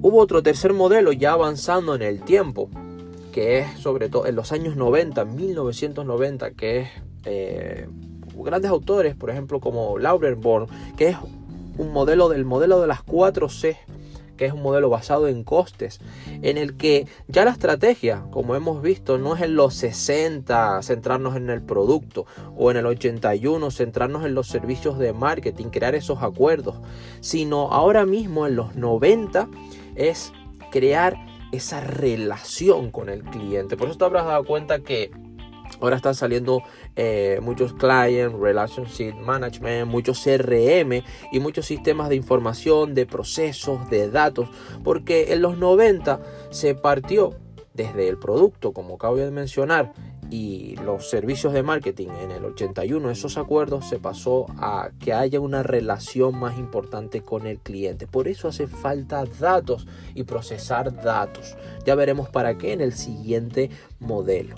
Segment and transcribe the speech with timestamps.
[0.00, 2.70] Hubo otro tercer modelo ya avanzando en el tiempo,
[3.32, 6.88] que es sobre todo en los años 90, 1990, que es
[7.24, 7.88] eh,
[8.36, 11.16] grandes autores, por ejemplo como Laurenborn, que es
[11.78, 13.76] un modelo del modelo de las 4C,
[14.38, 16.00] que es un modelo basado en costes,
[16.40, 21.36] en el que ya la estrategia, como hemos visto, no es en los 60 centrarnos
[21.36, 22.24] en el producto
[22.56, 26.76] o en el 81 centrarnos en los servicios de marketing, crear esos acuerdos,
[27.20, 29.48] sino ahora mismo en los 90
[29.96, 30.32] es
[30.70, 31.16] crear
[31.52, 33.76] esa relación con el cliente.
[33.76, 35.10] Por eso te habrás dado cuenta que
[35.80, 36.62] Ahora están saliendo
[36.96, 44.10] eh, muchos Client Relationship Management, muchos CRM y muchos sistemas de información, de procesos, de
[44.10, 44.48] datos,
[44.84, 47.36] porque en los 90 se partió
[47.74, 49.92] desde el producto, como acabo de mencionar,
[50.30, 55.40] y los servicios de marketing en el 81, esos acuerdos se pasó a que haya
[55.40, 58.06] una relación más importante con el cliente.
[58.06, 61.56] Por eso hace falta datos y procesar datos.
[61.86, 64.56] Ya veremos para qué en el siguiente modelo.